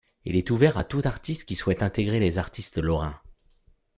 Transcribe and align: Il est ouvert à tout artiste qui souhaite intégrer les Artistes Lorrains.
Il 0.25 0.35
est 0.35 0.49
ouvert 0.49 0.79
à 0.79 0.83
tout 0.83 1.01
artiste 1.05 1.45
qui 1.45 1.53
souhaite 1.53 1.83
intégrer 1.83 2.19
les 2.19 2.39
Artistes 2.39 2.79
Lorrains. 2.79 3.21